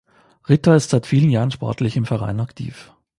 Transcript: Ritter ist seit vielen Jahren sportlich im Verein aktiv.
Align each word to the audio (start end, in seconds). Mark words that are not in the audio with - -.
Ritter 0.49 0.75
ist 0.75 0.89
seit 0.89 1.05
vielen 1.05 1.29
Jahren 1.29 1.51
sportlich 1.51 1.95
im 1.95 2.07
Verein 2.07 2.39
aktiv. 2.39 2.91